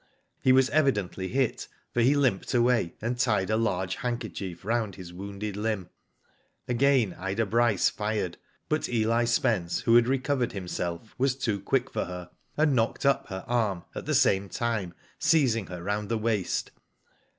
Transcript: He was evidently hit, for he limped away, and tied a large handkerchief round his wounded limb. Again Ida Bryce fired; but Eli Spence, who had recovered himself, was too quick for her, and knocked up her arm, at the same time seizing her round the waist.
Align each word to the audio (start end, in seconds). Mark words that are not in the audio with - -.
He 0.41 0.51
was 0.51 0.71
evidently 0.71 1.27
hit, 1.27 1.67
for 1.93 2.01
he 2.01 2.15
limped 2.15 2.55
away, 2.55 2.95
and 3.03 3.19
tied 3.19 3.51
a 3.51 3.55
large 3.55 3.97
handkerchief 3.97 4.65
round 4.65 4.95
his 4.95 5.13
wounded 5.13 5.55
limb. 5.55 5.89
Again 6.67 7.15
Ida 7.19 7.45
Bryce 7.45 7.87
fired; 7.87 8.37
but 8.67 8.89
Eli 8.89 9.25
Spence, 9.25 9.81
who 9.81 9.93
had 9.95 10.07
recovered 10.07 10.53
himself, 10.53 11.13
was 11.19 11.35
too 11.35 11.59
quick 11.59 11.91
for 11.91 12.05
her, 12.05 12.31
and 12.57 12.73
knocked 12.73 13.05
up 13.05 13.27
her 13.27 13.45
arm, 13.47 13.83
at 13.93 14.07
the 14.07 14.15
same 14.15 14.49
time 14.49 14.95
seizing 15.19 15.67
her 15.67 15.83
round 15.83 16.09
the 16.09 16.17
waist. 16.17 16.71